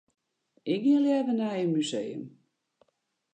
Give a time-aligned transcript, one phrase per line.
[0.71, 2.23] Ik gean leaver nei in museum.